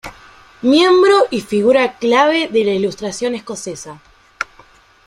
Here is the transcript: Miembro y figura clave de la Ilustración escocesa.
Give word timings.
Miembro 0.63 1.25
y 1.29 1.41
figura 1.41 1.99
clave 1.99 2.47
de 2.47 2.63
la 2.63 2.71
Ilustración 2.71 3.35
escocesa. 3.35 4.01